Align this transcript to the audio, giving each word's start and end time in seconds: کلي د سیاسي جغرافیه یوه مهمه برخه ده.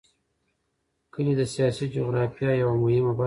کلي 1.13 1.33
د 1.39 1.43
سیاسي 1.53 1.85
جغرافیه 1.95 2.51
یوه 2.61 2.75
مهمه 2.83 3.01
برخه 3.11 3.17
ده. 3.17 3.19